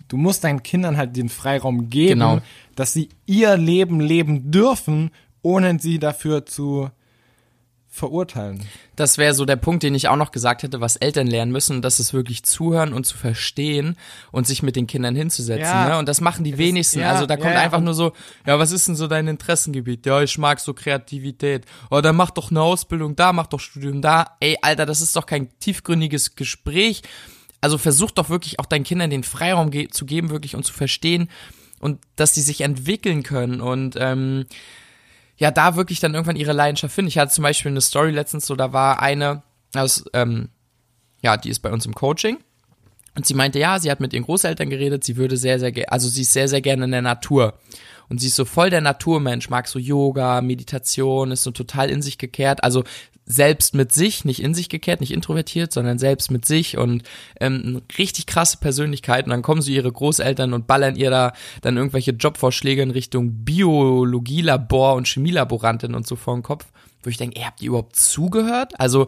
du 0.08 0.18
musst 0.18 0.44
deinen 0.44 0.62
Kindern 0.62 0.98
halt 0.98 1.18
den 1.18 1.30
Freiraum 1.30 1.90
geben, 1.90 2.20
Genau. 2.20 2.40
dass 2.76 2.94
sie 2.94 3.10
ihr 3.26 3.58
Leben 3.58 4.00
leben 4.00 4.52
dürfen, 4.52 5.10
ohne 5.42 5.80
sie 5.80 5.98
dafür 5.98 6.46
zu 6.46 6.90
verurteilen. 7.94 8.60
Das 8.96 9.20
wäre 9.20 9.36
so 9.36 9.46
der 9.46 9.56
Punkt, 9.56 9.84
den 9.84 9.94
ich 9.94 10.08
auch 10.08 10.16
noch 10.16 10.32
gesagt 10.32 10.64
hätte, 10.64 10.82
was 10.82 10.96
Eltern 10.96 11.28
lernen 11.28 11.52
müssen, 11.52 11.84
das 11.84 12.00
ist 12.00 12.12
wirklich 12.12 12.42
zuhören 12.42 12.92
und 12.92 13.06
zu 13.06 13.16
verstehen 13.16 13.98
und 14.32 14.48
sich 14.48 14.64
mit 14.64 14.76
den 14.76 14.88
Kindern 14.88 15.16
hinzusetzen. 15.16 15.64
Ja. 15.64 15.90
Ne? 15.90 15.98
Und 16.00 16.10
das 16.10 16.20
machen 16.20 16.44
die 16.44 16.58
wenigsten. 16.58 17.02
ja, 17.02 17.12
also 17.12 17.28
da 17.28 17.38
kommt 17.38 17.54
ja. 17.54 17.60
einfach 17.60 17.82
nur 17.82 17.94
so, 17.94 18.14
ja, 18.48 18.58
was 18.58 18.72
ist 18.72 18.88
denn 18.88 18.96
so 18.96 19.06
dein 19.06 19.28
Interessengebiet? 19.28 20.08
Ja, 20.08 20.24
ich 20.24 20.40
mag 20.40 20.60
so 20.60 20.74
Kreativität. 20.74 21.66
Oh, 21.92 22.02
dann 22.02 22.16
mach 22.16 22.32
doch 22.32 22.50
eine 22.50 22.64
Ausbildung 22.64 23.16
da, 23.16 23.32
mach 23.32 23.46
doch 23.46 23.60
Studium 23.60 24.02
da. 24.02 24.38
Ey, 24.40 24.58
Alter, 24.64 24.88
das 24.88 25.00
ist 25.00 25.16
doch 25.16 25.28
kein 25.28 25.48
tiefgründiges 25.60 26.36
Gespräch. 26.36 27.04
Also 27.62 27.78
versuch 27.78 28.10
doch 28.10 28.32
wirklich 28.32 28.60
auch 28.60 28.66
deinen 28.66 28.86
Kindern 28.86 29.12
den 29.12 29.24
Freiraum 29.24 29.70
ge 29.70 29.88
zu 29.90 30.08
geben, 30.08 30.32
wirklich 30.32 30.56
und 30.56 30.66
zu 30.66 30.74
verstehen 30.74 31.30
und 31.80 32.00
dass 32.16 32.34
die 32.34 32.42
sich 32.42 32.62
entwickeln 32.62 33.22
können 33.22 33.62
und 33.62 33.98
ähm, 34.00 34.46
ja, 35.38 35.52
da 35.52 35.76
wirklich 35.76 36.00
dann 36.00 36.14
irgendwann 36.14 36.36
ihre 36.36 36.54
Leidenschaft 36.54 36.94
finden. 36.94 37.10
Ich 37.10 37.18
hatte 37.18 37.34
zum 37.34 37.44
Beispiel 37.44 37.72
eine 37.72 37.82
Story 37.82 38.12
letztens, 38.12 38.46
so 38.46 38.56
da 38.56 38.72
war 38.74 39.02
eine, 39.02 39.44
aus, 39.76 40.06
ähm, 40.14 40.50
ja, 41.22 41.38
die 41.38 41.50
ist 41.50 41.60
bei 41.60 41.72
uns 41.72 41.86
im 41.86 41.96
Coaching. 41.96 42.38
Und 43.16 43.26
sie 43.26 43.34
meinte, 43.36 43.60
ja, 43.60 43.80
sie 43.80 43.92
hat 43.92 44.00
mit 44.00 44.14
ihren 44.14 44.24
Großeltern 44.24 44.70
geredet, 44.70 45.04
sie 45.04 45.18
würde 45.18 45.38
sehr, 45.38 45.60
sehr, 45.60 45.72
ge- 45.72 45.86
also 45.86 46.08
sie 46.10 46.22
ist 46.22 46.34
sehr, 46.34 46.48
sehr 46.48 46.62
gerne 46.62 46.86
in 46.86 46.92
der 46.92 47.02
Natur. 47.04 47.60
Und 48.10 48.20
sie 48.20 48.28
ist 48.28 48.36
so 48.36 48.46
voll 48.46 48.70
der 48.70 48.82
Naturmensch, 48.82 49.50
mag 49.50 49.68
so 49.68 49.80
Yoga, 49.80 50.42
Meditation, 50.42 51.32
ist 51.32 51.44
so 51.44 51.52
total 51.52 51.90
in 51.90 52.02
sich 52.02 52.18
gekehrt. 52.18 52.64
Also 52.64 52.84
selbst 53.26 53.74
mit 53.74 53.94
sich, 53.94 54.26
nicht 54.26 54.42
in 54.42 54.54
sich 54.54 54.70
gekehrt, 54.70 55.00
nicht 55.00 55.14
introvertiert, 55.14 55.72
sondern 55.72 55.98
selbst 55.98 56.30
mit 56.30 56.46
sich 56.46 56.78
und 56.78 57.04
ähm, 57.40 57.82
richtig 57.98 58.26
krasse 58.26 58.58
Persönlichkeit. 58.58 59.26
Und 59.26 59.32
dann 59.32 59.42
kommen 59.42 59.62
so 59.62 59.72
ihre 59.72 59.92
Großeltern 59.92 60.54
und 60.54 60.68
ballern 60.68 60.96
ihr 60.96 61.10
da 61.10 61.34
dann 61.62 61.78
irgendwelche 61.78 62.12
Jobvorschläge 62.12 62.82
in 62.82 62.92
Richtung 62.92 63.46
Biologielabor 63.46 64.96
und 64.96 65.08
Chemielaborantin 65.08 65.96
und 65.96 66.06
so 66.06 66.16
vor 66.16 66.36
den 66.36 66.44
Kopf, 66.44 66.66
wo 67.04 67.10
ich 67.10 67.18
denke, 67.18 67.38
ey, 67.38 67.44
habt 67.44 67.62
ihr 67.62 67.70
überhaupt 67.70 67.96
zugehört? 67.96 68.80
Also 68.80 69.08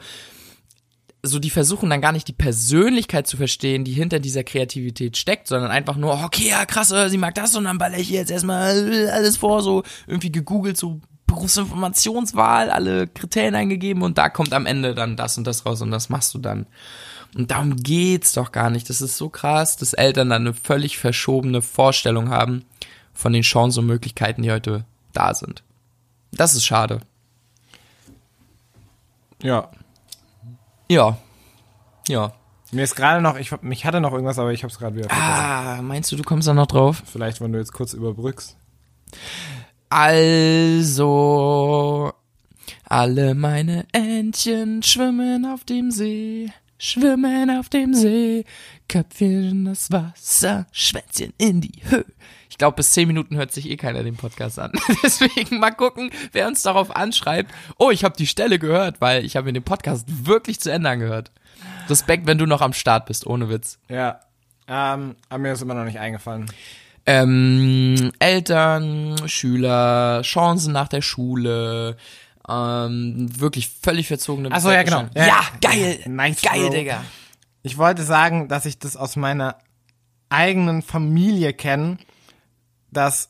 so 1.28 1.40
die 1.40 1.50
versuchen 1.50 1.90
dann 1.90 2.02
gar 2.02 2.12
nicht 2.12 2.28
die 2.28 2.34
Persönlichkeit 2.34 3.28
zu 3.28 3.36
verstehen, 3.36 3.84
die 3.84 3.94
hinter 3.94 4.20
dieser 4.20 4.44
Kreativität 4.44 5.18
steckt, 5.18 5.48
sondern 5.48 5.72
einfach 5.72 5.96
nur, 5.96 6.24
okay, 6.24 6.50
ja, 6.50 6.66
krass, 6.66 6.92
äh, 6.92 7.10
sie 7.10 7.18
mag 7.18 7.36
das 7.36 7.56
und 7.56 7.66
dann 7.66 7.78
baller 7.78 7.98
ich 7.98 8.10
jetzt 8.10 8.32
erstmal 8.32 9.10
alles 9.10 9.38
vor, 9.38 9.62
so 9.62 9.84
irgendwie 10.08 10.32
gegoogelt, 10.32 10.78
so 10.78 11.02
Berufsinformationswahl, 11.36 12.70
alle 12.70 13.08
Kriterien 13.08 13.56
eingegeben 13.56 14.02
und 14.04 14.18
da 14.18 14.30
kommt 14.30 14.54
am 14.54 14.66
Ende 14.66 14.96
dann 14.96 15.18
das 15.18 15.38
und 15.38 15.46
das 15.46 15.66
raus 15.66 15.82
und 15.82 15.92
das 15.92 16.10
machst 16.10 16.34
du 16.34 16.40
dann. 16.40 16.66
Und 17.36 17.52
darum 17.52 17.76
geht's 17.76 18.32
doch 18.34 18.54
gar 18.54 18.70
nicht. 18.70 18.90
Das 18.90 19.02
ist 19.02 19.18
so 19.18 19.30
krass, 19.30 19.76
dass 19.76 19.94
Eltern 19.94 20.30
dann 20.30 20.44
eine 20.44 20.54
völlig 20.54 20.98
verschobene 20.98 21.62
Vorstellung 21.62 22.30
haben 22.30 22.64
von 23.14 23.34
den 23.34 23.42
Chancen 23.42 23.80
und 23.80 23.88
Möglichkeiten, 23.88 24.42
die 24.42 24.52
heute 24.52 24.86
da 25.12 25.34
sind. 25.34 25.64
Das 26.32 26.56
ist 26.56 26.66
schade. 26.66 27.02
Ja. 29.44 29.70
Ja. 30.88 31.18
Ja. 32.08 32.34
Mir 32.72 32.84
ist 32.84 32.96
gerade 32.96 33.22
noch, 33.22 33.38
ich, 33.38 33.52
mich 33.62 33.86
hatte 33.86 34.00
noch 34.00 34.14
irgendwas, 34.14 34.40
aber 34.40 34.54
ich 34.54 34.64
hab's 34.64 34.80
gerade 34.80 34.96
wieder 34.96 35.10
vergessen. 35.10 35.32
Ah, 35.32 35.82
meinst 35.82 36.12
du, 36.12 36.16
du 36.16 36.24
kommst 36.24 36.48
da 36.48 36.54
noch 36.54 36.68
drauf? 36.68 37.04
Vielleicht, 37.06 37.42
wenn 37.42 37.52
du 37.52 37.60
jetzt 37.60 37.74
kurz 37.74 37.94
überbrückst. 37.94 38.56
Also, 39.90 40.94
alle 42.86 43.36
meine 43.36 43.86
Entchen 43.92 44.84
schwimmen 44.84 45.46
auf 45.46 45.64
dem 45.64 45.92
See, 45.92 46.52
schwimmen 46.78 47.50
auf 47.50 47.70
dem 47.70 47.94
See, 47.94 48.46
Köpfchen 48.88 49.50
in 49.50 49.66
das 49.66 49.92
Wasser, 49.92 50.68
Schwänzchen 50.72 51.34
in 51.38 51.62
die 51.62 51.82
Höhe. 51.84 52.06
Ich 52.50 52.58
glaube, 52.58 52.78
bis 52.78 52.92
zehn 52.92 53.08
Minuten 53.08 53.36
hört 53.36 53.52
sich 53.52 53.70
eh 53.70 53.76
keiner 53.76 54.04
den 54.04 54.16
Podcast 54.16 54.60
an. 54.60 54.72
Deswegen 55.04 55.60
mal 55.60 55.72
gucken, 55.72 56.10
wer 56.32 56.48
uns 56.48 56.62
darauf 56.62 56.96
anschreibt. 56.96 57.52
Oh, 57.78 57.92
ich 57.92 58.04
habe 58.04 58.16
die 58.18 58.28
Stelle 58.28 58.60
gehört, 58.60 59.02
weil 59.02 59.26
ich 59.26 59.36
habe 59.36 59.48
mir 59.48 59.54
den 59.54 59.64
Podcast 59.64 60.06
wirklich 60.26 60.60
zu 60.60 60.72
Ende 60.72 60.90
angehört. 60.90 61.32
Respekt, 61.90 62.28
wenn 62.28 62.38
du 62.38 62.46
noch 62.46 62.62
am 62.62 62.74
Start 62.74 63.08
bist, 63.08 63.28
ohne 63.28 63.50
Witz. 63.50 63.78
Ja, 63.90 64.22
ähm, 64.68 65.16
aber 65.30 65.40
mir 65.40 65.54
ist 65.54 65.62
immer 65.62 65.74
noch 65.74 65.86
nicht 65.86 66.00
eingefallen. 66.00 66.46
Ähm, 67.06 68.12
Eltern, 68.20 69.16
Schüler, 69.28 70.22
Chancen 70.24 70.74
nach 70.74 70.88
der 70.88 71.02
Schule, 71.02 71.98
ähm, 72.50 73.28
wirklich 73.40 73.70
völlig 73.70 74.08
verzogene 74.08 74.52
Achso, 74.52 74.72
ja, 74.72 74.84
genau. 74.84 75.06
Ja, 75.16 75.26
ja 75.28 75.42
geil. 75.62 76.00
Nice, 76.08 76.42
geil, 76.42 76.62
Bro. 76.62 76.70
Digga. 76.70 77.04
Ich 77.64 77.78
wollte 77.78 78.04
sagen, 78.04 78.48
dass 78.48 78.66
ich 78.66 78.80
das 78.80 78.96
aus 78.96 79.16
meiner 79.16 79.58
eigenen 80.30 80.82
Familie 80.82 81.54
kenne, 81.54 81.98
dass 82.92 83.30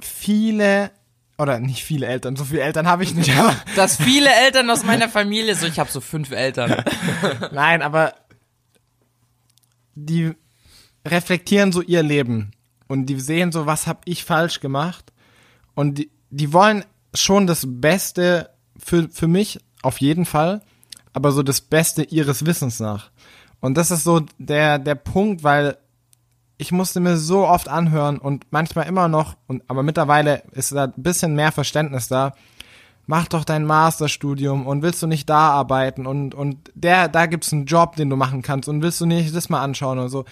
viele 0.00 0.90
oder 1.36 1.58
nicht 1.58 1.82
viele 1.82 2.06
Eltern, 2.06 2.36
so 2.36 2.44
viele 2.44 2.62
Eltern 2.62 2.86
habe 2.86 3.02
ich 3.02 3.14
nicht, 3.14 3.30
aber 3.38 3.54
dass 3.76 3.96
viele 3.96 4.32
Eltern 4.32 4.70
aus 4.70 4.84
meiner 4.84 5.08
Familie, 5.08 5.54
so 5.54 5.66
ich 5.66 5.78
habe 5.78 5.90
so 5.90 6.00
fünf 6.00 6.30
Eltern. 6.30 6.84
Nein, 7.52 7.82
aber 7.82 8.14
die 9.94 10.34
reflektieren 11.06 11.72
so 11.72 11.82
ihr 11.82 12.02
Leben 12.02 12.52
und 12.88 13.06
die 13.06 13.20
sehen 13.20 13.52
so, 13.52 13.66
was 13.66 13.86
habe 13.86 14.00
ich 14.04 14.24
falsch 14.24 14.60
gemacht 14.60 15.12
und 15.74 15.98
die, 15.98 16.10
die 16.30 16.52
wollen 16.52 16.84
schon 17.14 17.46
das 17.46 17.64
Beste 17.66 18.50
für, 18.76 19.08
für 19.10 19.28
mich, 19.28 19.60
auf 19.82 19.98
jeden 19.98 20.24
Fall, 20.24 20.62
aber 21.12 21.30
so 21.30 21.42
das 21.42 21.60
Beste 21.60 22.02
ihres 22.02 22.46
Wissens 22.46 22.80
nach. 22.80 23.10
Und 23.60 23.76
das 23.76 23.90
ist 23.90 24.04
so 24.04 24.22
der, 24.38 24.78
der 24.78 24.94
Punkt, 24.94 25.42
weil 25.42 25.78
ich 26.56 26.72
musste 26.72 27.00
mir 27.00 27.16
so 27.16 27.46
oft 27.46 27.68
anhören 27.68 28.18
und 28.18 28.46
manchmal 28.50 28.86
immer 28.86 29.08
noch, 29.08 29.36
und, 29.46 29.62
aber 29.68 29.82
mittlerweile 29.82 30.42
ist 30.52 30.72
da 30.72 30.84
ein 30.84 30.92
bisschen 30.96 31.34
mehr 31.34 31.52
Verständnis 31.52 32.08
da. 32.08 32.34
Mach 33.06 33.28
doch 33.28 33.44
dein 33.44 33.66
Masterstudium 33.66 34.66
und 34.66 34.82
willst 34.82 35.02
du 35.02 35.06
nicht 35.06 35.28
da 35.28 35.50
arbeiten 35.50 36.06
und, 36.06 36.34
und 36.34 36.70
der, 36.74 37.08
da 37.08 37.26
gibt's 37.26 37.52
einen 37.52 37.66
Job, 37.66 37.96
den 37.96 38.08
du 38.08 38.16
machen 38.16 38.40
kannst 38.40 38.68
und 38.68 38.82
willst 38.82 39.00
du 39.00 39.06
nicht 39.06 39.34
das 39.34 39.50
mal 39.50 39.62
anschauen 39.62 39.98
oder 39.98 40.08
so. 40.08 40.24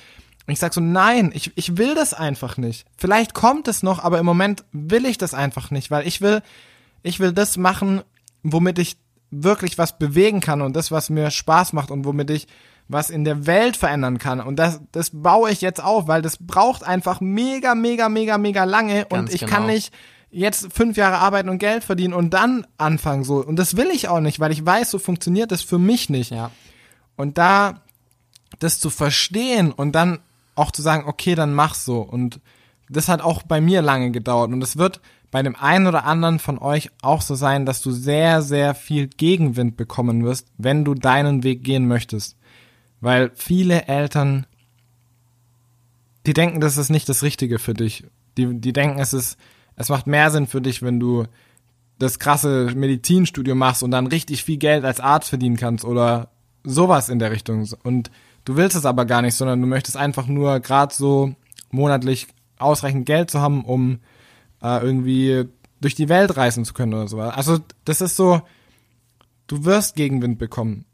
Und 0.47 0.53
ich 0.53 0.59
sag 0.59 0.75
so, 0.75 0.81
nein, 0.81 1.31
ich, 1.35 1.53
ich 1.55 1.77
will 1.77 1.95
das 1.95 2.15
einfach 2.15 2.57
nicht. 2.57 2.85
Vielleicht 2.97 3.35
kommt 3.35 3.69
es 3.69 3.83
noch, 3.83 4.03
aber 4.03 4.19
im 4.19 4.27
Moment 4.27 4.65
will 4.73 5.07
ich 5.07 5.19
das 5.19 5.35
einfach 5.35 5.71
nicht, 5.71 5.91
weil 5.91 6.07
ich 6.07 6.21
will, 6.21 6.43
ich 7.03 7.21
will 7.21 7.33
das 7.33 7.57
machen, 7.57 8.03
womit 8.43 8.79
ich 8.79 8.97
wirklich 9.31 9.79
was 9.79 9.99
bewegen 9.99 10.41
kann 10.41 10.61
und 10.61 10.75
das, 10.75 10.91
was 10.91 11.11
mir 11.11 11.31
Spaß 11.31 11.73
macht 11.73 11.91
und 11.91 12.05
womit 12.05 12.31
ich 12.31 12.47
was 12.89 13.11
in 13.11 13.25
der 13.25 13.47
Welt 13.47 13.77
verändern 13.77 14.19
kann. 14.19 14.41
Und 14.41 14.57
das, 14.57 14.81
das 14.91 15.11
baue 15.13 15.51
ich 15.51 15.61
jetzt 15.61 15.83
auf, 15.83 16.09
weil 16.09 16.21
das 16.21 16.37
braucht 16.39 16.85
einfach 16.85 17.21
mega, 17.21 17.75
mega, 17.75 18.09
mega, 18.09 18.37
mega 18.39 18.65
lange. 18.65 19.07
Ganz 19.09 19.13
und 19.13 19.35
ich 19.35 19.41
genau. 19.41 19.53
kann 19.53 19.67
nicht 19.67 19.93
jetzt 20.31 20.73
fünf 20.73 20.97
Jahre 20.97 21.19
arbeiten 21.19 21.49
und 21.49 21.59
Geld 21.59 21.85
verdienen 21.85 22.15
und 22.15 22.31
dann 22.31 22.67
anfangen 22.79 23.25
so. 23.25 23.37
Und 23.37 23.57
das 23.57 23.77
will 23.77 23.89
ich 23.93 24.09
auch 24.09 24.21
nicht, 24.21 24.41
weil 24.41 24.53
ich 24.53 24.65
weiß, 24.65 24.91
so 24.91 24.99
funktioniert 24.99 25.53
das 25.53 25.63
für 25.63 25.79
mich 25.79 26.11
nicht. 26.11 26.31
Ja. 26.31 26.51
Und 27.17 27.39
da 27.39 27.83
das 28.59 28.81
zu 28.81 28.91
verstehen 28.91 29.73
und 29.73 29.93
dann 29.93 30.21
auch 30.62 30.71
zu 30.71 30.83
sagen, 30.83 31.04
okay, 31.07 31.35
dann 31.35 31.54
mach 31.54 31.75
so. 31.75 32.00
Und 32.00 32.40
das 32.88 33.09
hat 33.09 33.21
auch 33.21 33.42
bei 33.42 33.61
mir 33.61 33.83
lange 33.83 34.11
gedauert. 34.11 34.52
Und 34.52 34.62
es 34.62 34.76
wird 34.76 35.00
bei 35.31 35.42
dem 35.42 35.57
einen 35.57 35.87
oder 35.87 36.04
anderen 36.04 36.38
von 36.38 36.59
euch 36.59 36.90
auch 37.00 37.23
so 37.23 37.35
sein, 37.35 37.66
dass 37.66 37.81
du 37.81 37.90
sehr, 37.90 38.42
sehr 38.42 38.75
viel 38.75 39.09
Gegenwind 39.09 39.76
bekommen 39.76 40.25
wirst, 40.25 40.49
wenn 40.59 40.85
du 40.85 40.95
deinen 40.95 41.42
Weg 41.42 41.64
gehen 41.64 41.88
möchtest. 41.88 42.37
Weil 43.00 43.33
viele 43.35 43.87
Eltern, 43.88 44.47
die 46.26 46.35
denken, 46.35 46.61
das 46.61 46.76
ist 46.76 46.90
nicht 46.90 47.09
das 47.09 47.23
Richtige 47.23 47.59
für 47.59 47.75
dich. 47.75 48.04
Die, 48.37 48.61
die 48.61 48.73
denken, 48.73 48.99
es 49.00 49.12
ist, 49.12 49.38
es 49.75 49.88
macht 49.88 50.07
mehr 50.07 50.31
Sinn 50.31 50.47
für 50.47 50.61
dich, 50.61 50.83
wenn 50.83 51.00
du 51.00 51.25
das 51.99 52.19
krasse 52.19 52.71
Medizinstudium 52.75 53.57
machst 53.57 53.83
und 53.83 53.90
dann 53.90 54.07
richtig 54.07 54.45
viel 54.45 54.59
Geld 54.59 54.85
als 54.85 55.00
Arzt 55.00 55.31
verdienen 55.31 55.57
kannst 55.57 55.85
oder 55.85 56.28
sowas 56.64 57.09
in 57.09 57.19
der 57.19 57.31
Richtung. 57.31 57.66
Und 57.83 58.11
du 58.45 58.57
willst 58.57 58.77
es 58.77 58.85
aber 58.85 59.05
gar 59.05 59.23
nicht, 59.23 59.35
sondern 59.35 59.61
du 59.61 59.67
möchtest 59.67 59.97
einfach 59.97 60.27
nur 60.27 60.61
gerade 60.61 60.95
so 60.95 61.35
monatlich 61.71 62.29
ausreichend 62.59 63.07
Geld 63.07 63.31
zu 63.31 63.41
haben, 63.41 63.65
um 63.65 64.01
äh, 64.63 64.83
irgendwie 64.83 65.49
durch 65.81 65.95
die 65.95 66.09
Welt 66.09 66.37
reisen 66.37 66.65
zu 66.65 66.75
können 66.75 66.95
oder 66.95 67.09
so. 67.09 67.21
Also 67.21 67.59
das 67.85 68.01
ist 68.01 68.17
so, 68.17 68.43
du 69.47 69.65
wirst 69.65 69.97
Gegenwind 69.97 70.39
bekommen 70.39 70.85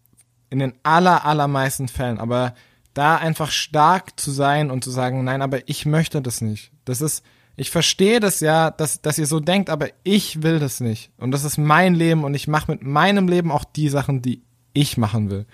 in 0.50 0.59
den 0.59 0.75
aller, 0.83 1.25
allermeisten 1.25 1.88
Fällen. 1.88 2.19
Aber 2.19 2.55
da 2.95 3.17
einfach 3.17 3.50
stark 3.50 4.19
zu 4.19 4.31
sein 4.31 4.71
und 4.71 4.83
zu 4.83 4.90
sagen, 4.90 5.23
nein, 5.25 5.43
aber 5.43 5.69
ich 5.69 5.87
möchte 5.87 6.23
das 6.23 6.40
nicht. 6.40 6.73
Das 6.85 7.00
ist, 7.00 7.25
ich 7.57 7.71
verstehe 7.71 8.19
das 8.19 8.40
ja, 8.40 8.71
dass, 8.71 9.02
dass 9.02 9.19
ihr 9.19 9.26
so 9.26 9.40
denkt, 9.40 9.71
aber 9.71 9.88
ich 10.02 10.43
will 10.43 10.59
das 10.59 10.81
nicht. 10.81 11.11
Und 11.19 11.31
das 11.31 11.45
ist 11.45 11.59
mein 11.59 11.95
Leben 11.95 12.25
und 12.25 12.35
ich 12.35 12.49
mache 12.49 12.73
mit 12.73 12.83
meinem 12.83 13.28
Leben 13.28 13.52
auch 13.52 13.64
die 13.64 13.88
Sachen, 13.88 14.23
die 14.23 14.43
ich 14.73 14.97
machen 14.97 15.31
will. 15.31 15.47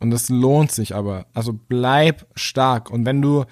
Und 0.00 0.10
das 0.10 0.28
lohnt 0.28 0.70
sich 0.70 0.94
aber. 0.94 1.26
Also 1.34 1.52
bleib 1.52 2.26
stark. 2.34 2.90
Und 2.90 3.04
wenn 3.04 3.20
du, 3.20 3.44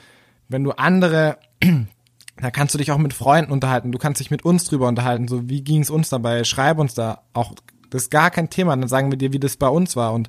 wenn 0.48 0.64
du 0.64 0.72
andere, 0.72 1.38
da 2.36 2.50
kannst 2.50 2.74
du 2.74 2.78
dich 2.78 2.92
auch 2.92 2.98
mit 2.98 3.14
Freunden 3.14 3.52
unterhalten. 3.52 3.92
Du 3.92 3.98
kannst 3.98 4.20
dich 4.20 4.30
mit 4.30 4.44
uns 4.44 4.64
drüber 4.64 4.88
unterhalten. 4.88 5.28
So, 5.28 5.48
wie 5.48 5.62
ging 5.62 5.82
es 5.82 5.90
uns 5.90 6.08
dabei? 6.08 6.44
Schreib 6.44 6.78
uns 6.78 6.94
da 6.94 7.22
auch 7.32 7.54
das 7.90 8.04
ist 8.04 8.10
gar 8.10 8.30
kein 8.30 8.50
Thema. 8.50 8.76
Dann 8.76 8.88
sagen 8.88 9.10
wir 9.10 9.18
dir, 9.18 9.32
wie 9.32 9.40
das 9.40 9.56
bei 9.56 9.68
uns 9.68 9.96
war. 9.96 10.12
Und 10.12 10.28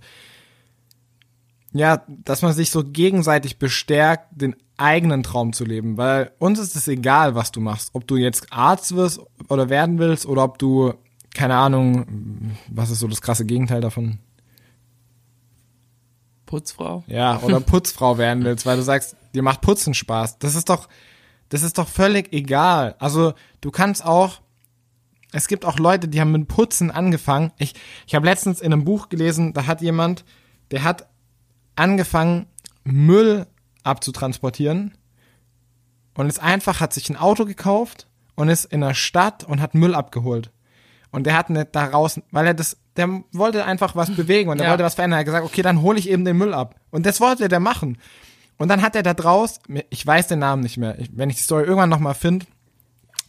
ja, 1.74 2.04
dass 2.08 2.42
man 2.42 2.54
sich 2.54 2.72
so 2.72 2.84
gegenseitig 2.84 3.60
bestärkt, 3.60 4.30
den 4.32 4.56
eigenen 4.78 5.24
Traum 5.24 5.54
zu 5.54 5.66
leben. 5.66 5.98
Weil 5.98 6.32
uns 6.40 6.60
ist 6.60 6.76
es 6.76 6.88
egal, 6.88 7.36
was 7.36 7.52
du 7.52 7.60
machst. 7.60 7.90
Ob 7.94 8.08
du 8.08 8.16
jetzt 8.16 8.52
Arzt 8.52 8.96
wirst 8.96 9.20
oder 9.50 9.70
werden 9.70 10.00
willst 10.00 10.26
oder 10.26 10.44
ob 10.44 10.60
du, 10.60 10.94
keine 11.34 11.56
Ahnung, 11.56 12.56
was 12.70 12.90
ist 12.90 13.00
so 13.00 13.08
das 13.08 13.22
krasse 13.22 13.46
Gegenteil 13.46 13.82
davon? 13.82 14.20
Putzfrau? 16.48 17.04
Ja, 17.06 17.40
oder 17.42 17.60
Putzfrau 17.60 18.18
werden 18.18 18.44
willst, 18.44 18.66
weil 18.66 18.78
du 18.78 18.84
sagst, 18.84 19.16
dir 19.36 19.44
macht 19.44 19.62
Putzen 19.62 19.94
Spaß. 19.94 20.40
Das 20.40 20.56
ist 20.56 20.70
doch, 20.70 20.90
das 21.50 21.62
ist 21.62 21.78
doch 21.78 21.88
völlig 21.88 22.34
egal. 22.34 22.96
Also 22.98 23.34
du 23.62 23.70
kannst 23.70 24.04
auch 24.04 24.42
es 25.32 25.48
gibt 25.48 25.66
auch 25.66 25.78
Leute, 25.78 26.08
die 26.08 26.22
haben 26.22 26.32
mit 26.32 26.48
Putzen 26.48 26.90
angefangen. 26.90 27.52
Ich, 27.58 27.74
ich 28.06 28.16
habe 28.16 28.26
letztens 28.26 28.62
in 28.62 28.72
einem 28.72 28.86
Buch 28.86 29.10
gelesen, 29.10 29.54
da 29.54 29.66
hat 29.68 29.82
jemand, 29.82 30.24
der 30.72 30.84
hat 30.84 31.08
angefangen, 31.76 32.48
Müll 32.84 33.46
abzutransportieren 33.84 34.98
und 36.14 36.28
ist 36.28 36.42
einfach, 36.42 36.80
hat 36.80 36.94
sich 36.94 37.10
ein 37.10 37.18
Auto 37.18 37.46
gekauft 37.46 38.08
und 38.36 38.50
ist 38.50 38.66
in 38.66 38.82
der 38.82 38.94
Stadt 38.94 39.44
und 39.44 39.62
hat 39.62 39.76
Müll 39.76 39.94
abgeholt. 39.94 40.52
Und 41.12 41.26
der 41.26 41.38
hat 41.38 41.50
nicht 41.50 41.76
daraus, 41.76 42.22
weil 42.32 42.48
er 42.48 42.54
das, 42.54 42.78
der 42.98 43.24
wollte 43.32 43.66
einfach 43.66 43.96
was 43.96 44.12
bewegen 44.12 44.50
und 44.50 44.60
er 44.60 44.66
ja. 44.66 44.72
wollte 44.72 44.84
was 44.84 44.96
verändern. 44.96 45.18
Er 45.18 45.20
hat 45.20 45.28
gesagt, 45.28 45.46
okay, 45.46 45.62
dann 45.62 45.82
hole 45.82 46.00
ich 46.00 46.10
eben 46.10 46.26
den 46.26 46.38
Müll 46.38 46.54
ab. 46.54 46.76
Und 46.92 47.06
das 47.06 47.22
wollte 47.22 47.48
der 47.48 47.60
machen. 47.60 47.98
Und 48.58 48.70
dann 48.70 48.82
hat 48.82 48.96
er 48.96 49.04
da 49.04 49.14
draus, 49.14 49.60
ich 49.90 50.06
weiß 50.06 50.28
den 50.28 50.40
Namen 50.40 50.64
nicht 50.64 50.78
mehr, 50.78 50.98
wenn 51.12 51.30
ich 51.30 51.36
die 51.38 51.44
Story 51.44 51.64
irgendwann 51.64 51.90
nochmal 51.90 52.16
finde, 52.16 52.46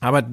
aber 0.01 0.25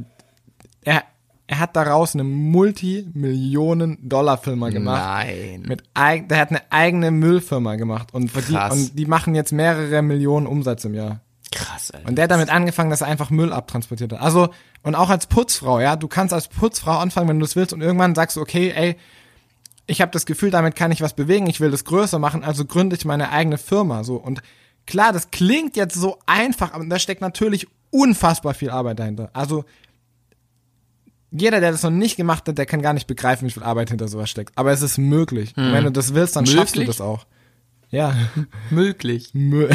er, 0.84 1.04
er 1.48 1.60
hat 1.60 1.76
daraus 1.76 2.14
eine 2.14 2.24
Multimillionen-Dollar-Firma 2.24 4.70
gemacht. 4.70 5.04
Nein. 5.04 5.64
Mit 5.68 5.84
der 5.96 6.40
hat 6.40 6.50
eine 6.50 6.62
eigene 6.70 7.12
Müllfirma 7.12 7.76
gemacht 7.76 8.14
und, 8.14 8.34
Krass. 8.34 8.72
und 8.72 8.98
die 8.98 9.06
machen 9.06 9.36
jetzt 9.36 9.52
mehrere 9.52 10.02
Millionen 10.02 10.48
Umsatz 10.48 10.86
im 10.86 10.94
Jahr. 10.94 11.20
Krass, 11.52 11.92
Alter. 11.92 12.08
Und 12.08 12.16
der 12.16 12.24
hat 12.24 12.32
damit 12.32 12.50
angefangen, 12.50 12.90
dass 12.90 13.02
er 13.02 13.08
einfach 13.08 13.30
Müll 13.30 13.54
abtransportiert 13.54 14.14
hat. 14.14 14.22
Also, 14.22 14.50
und 14.84 14.96
auch 14.96 15.10
als 15.10 15.28
Putzfrau, 15.28 15.80
ja, 15.80 15.96
du 15.96 16.08
kannst 16.08 16.34
als 16.34 16.48
Putzfrau 16.48 16.98
anfangen, 16.98 17.30
wenn 17.30 17.38
du 17.40 17.46
es 17.46 17.56
willst, 17.56 17.74
und 17.74 17.82
irgendwann 17.82 18.16
sagst 18.16 18.38
du, 18.38 18.42
okay, 18.42 18.74
ey, 18.76 18.96
ich 19.88 20.02
habe 20.02 20.12
das 20.12 20.26
Gefühl, 20.26 20.52
damit 20.52 20.76
kann 20.76 20.92
ich 20.92 21.02
was 21.02 21.16
bewegen, 21.16 21.48
ich 21.48 21.60
will 21.60 21.72
das 21.72 21.86
größer 21.86 22.20
machen, 22.20 22.44
also 22.44 22.66
gründe 22.66 22.96
ich 22.96 23.06
meine 23.06 23.30
eigene 23.30 23.58
Firma. 23.58 24.04
So. 24.04 24.16
Und 24.16 24.42
klar, 24.86 25.14
das 25.14 25.32
klingt 25.32 25.76
jetzt 25.76 25.96
so 25.96 26.18
einfach, 26.26 26.74
aber 26.74 26.86
da 26.86 27.00
steckt 27.00 27.22
natürlich 27.22 27.68
unfassbar 27.92 28.54
viel 28.54 28.70
Arbeit 28.70 29.00
dahinter. 29.00 29.30
Also 29.34 29.66
jeder, 31.32 31.60
der 31.60 31.72
das 31.72 31.84
noch 31.84 31.92
nicht 31.92 32.16
gemacht 32.16 32.48
hat, 32.48 32.58
der 32.58 32.66
kann 32.66 32.82
gar 32.82 32.94
nicht 32.94 33.08
begreifen, 33.08 33.48
wie 33.48 33.52
viel 33.52 33.64
Arbeit 33.64 33.90
hinter 33.90 34.08
sowas 34.08 34.30
steckt. 34.30 34.58
Aber 34.58 34.72
es 34.72 34.82
ist 34.82 34.98
möglich. 34.98 35.54
Und 35.58 35.74
wenn 35.74 35.84
du 35.84 35.92
das 35.92 36.14
willst, 36.14 36.36
dann 36.36 36.46
schaffst 36.46 36.76
du 36.76 36.80
Möglich? 36.80 36.98
das 36.98 37.06
auch. 37.06 37.26
Ja, 37.90 38.16
Möglich. 38.70 39.32
Mö 39.34 39.70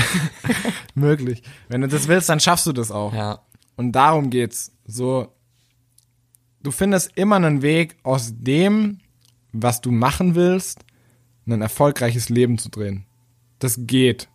möglich. 0.95 1.43
Wenn 1.69 1.83
du 1.83 1.89
das 1.89 2.09
willst, 2.09 2.29
dann 2.29 2.41
schaffst 2.41 2.67
du 2.67 2.73
das 2.73 2.91
auch. 2.91 3.15
Ja. 3.15 3.41
Und 3.77 3.93
darum 3.93 4.31
geht's. 4.31 4.73
So, 4.87 5.29
du 6.63 6.71
findest 6.71 7.17
immer 7.17 7.37
einen 7.37 7.63
Weg, 7.63 7.97
aus 8.03 8.33
dem, 8.37 8.99
was 9.53 9.81
du 9.81 9.91
machen 9.91 10.35
willst, 10.35 10.85
ein 11.47 11.63
erfolgreiches 11.63 12.29
Leben 12.29 12.59
zu 12.59 12.69
drehen. 12.69 13.05
Das 13.59 13.77
geht. 13.81 14.29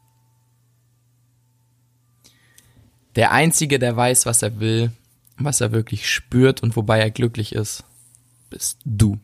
Der 3.15 3.31
Einzige, 3.31 3.79
der 3.79 3.95
weiß, 3.95 4.25
was 4.25 4.41
er 4.41 4.59
will, 4.59 4.91
was 5.37 5.61
er 5.61 5.71
wirklich 5.71 6.09
spürt 6.09 6.61
und 6.61 6.75
wobei 6.75 6.99
er 6.99 7.11
glücklich 7.11 7.53
ist, 7.53 7.85
bist 8.49 8.79
du. 8.83 9.19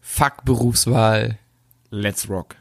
Fuck 0.00 0.44
Berufswahl. 0.44 1.38
Let's 1.90 2.28
rock. 2.28 2.56